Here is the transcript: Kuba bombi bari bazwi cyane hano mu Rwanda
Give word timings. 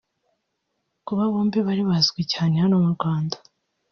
Kuba 1.05 1.23
bombi 1.31 1.59
bari 1.67 1.83
bazwi 1.89 2.21
cyane 2.31 2.53
hano 2.63 2.75
mu 2.83 2.89
Rwanda 2.95 3.37